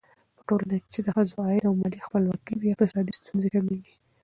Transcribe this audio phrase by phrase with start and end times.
[0.37, 3.93] په ټولنه کې چې د ښځو عايد او مالي خپلواکي وي، اقتصادي ستونزې کمېږي.